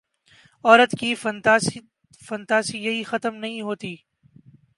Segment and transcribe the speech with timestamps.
[0.65, 3.95] عورت کی فنتاسی یہیں ختم نہیں ہوتی۔